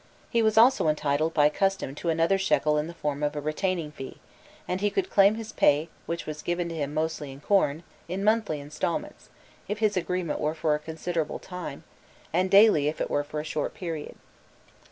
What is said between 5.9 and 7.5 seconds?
which was given to him mostly in